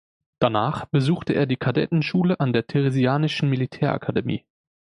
[0.39, 4.43] Danach besuchte er die Kadettenschule an der theresianischen Militärakademie.